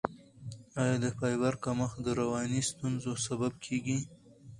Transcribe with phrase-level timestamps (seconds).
[0.81, 3.99] آیا د فایبر کمښت د رواني ستونزو سبب کیږي؟